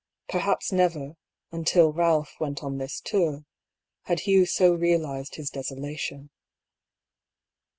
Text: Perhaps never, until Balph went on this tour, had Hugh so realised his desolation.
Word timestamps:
Perhaps 0.27 0.71
never, 0.71 1.13
until 1.51 1.93
Balph 1.93 2.33
went 2.39 2.63
on 2.63 2.79
this 2.79 2.99
tour, 3.01 3.45
had 4.05 4.21
Hugh 4.21 4.47
so 4.47 4.73
realised 4.73 5.35
his 5.35 5.51
desolation. 5.51 6.31